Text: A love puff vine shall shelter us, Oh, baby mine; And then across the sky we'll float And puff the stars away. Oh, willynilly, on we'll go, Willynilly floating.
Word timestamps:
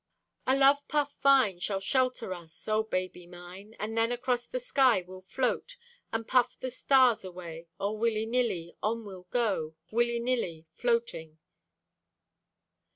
A 0.47 0.57
love 0.57 0.87
puff 0.87 1.15
vine 1.21 1.59
shall 1.59 1.79
shelter 1.79 2.33
us, 2.33 2.67
Oh, 2.67 2.81
baby 2.81 3.27
mine; 3.27 3.75
And 3.77 3.95
then 3.95 4.11
across 4.11 4.47
the 4.47 4.57
sky 4.57 5.03
we'll 5.03 5.21
float 5.21 5.77
And 6.11 6.27
puff 6.27 6.59
the 6.59 6.71
stars 6.71 7.23
away. 7.23 7.67
Oh, 7.79 7.95
willynilly, 7.95 8.73
on 8.81 9.05
we'll 9.05 9.27
go, 9.29 9.75
Willynilly 9.91 10.65
floating. 10.71 11.37